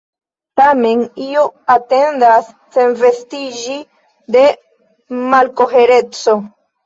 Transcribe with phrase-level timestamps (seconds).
[0.59, 1.43] Tamen io
[1.73, 3.77] atendas senvestiĝi
[4.37, 4.43] de
[5.35, 6.37] malkohereco.